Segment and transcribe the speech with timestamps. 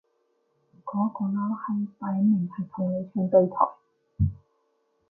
[0.83, 4.33] 嗰個撈閪擺明係同你唱對台